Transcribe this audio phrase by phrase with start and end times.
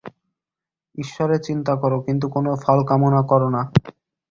[0.95, 3.61] ঈশ্বরের চিন্তা কর, কিন্তু কোন ফল-কামনা কর না।